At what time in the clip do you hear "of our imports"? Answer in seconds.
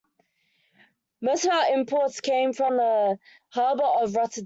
1.45-2.21